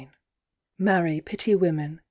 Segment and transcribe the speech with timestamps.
[0.79, 1.99] "Mary, Pity Women!"